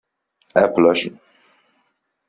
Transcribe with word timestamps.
App 0.61 0.75
löschen. 0.81 1.15